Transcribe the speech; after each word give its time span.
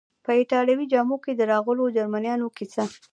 په 0.25 0.31
ایټالوي 0.39 0.85
جامو 0.93 1.17
کې 1.23 1.31
د 1.35 1.41
راغلو 1.51 1.93
جرمنیانو 1.97 2.47
کیسه. 2.57 2.83